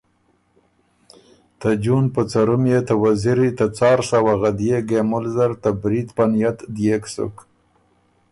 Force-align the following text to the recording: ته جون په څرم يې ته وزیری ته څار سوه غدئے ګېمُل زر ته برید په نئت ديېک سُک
ته 1.59 1.69
جون 1.83 2.05
په 2.15 2.21
څرم 2.31 2.63
يې 2.71 2.79
ته 2.87 2.93
وزیری 3.03 3.49
ته 3.57 3.65
څار 3.77 3.99
سوه 4.11 4.33
غدئے 4.41 4.77
ګېمُل 4.89 5.25
زر 5.35 5.51
ته 5.61 5.69
برید 5.81 6.07
په 6.17 6.23
نئت 6.31 6.57
ديېک 6.75 7.03
سُک 7.13 7.35